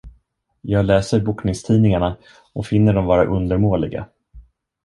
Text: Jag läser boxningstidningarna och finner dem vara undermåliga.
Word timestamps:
Jag 0.61 0.85
läser 0.85 1.19
boxningstidningarna 1.19 2.17
och 2.53 2.65
finner 2.65 2.93
dem 2.93 3.05
vara 3.05 3.25
undermåliga. 3.25 4.05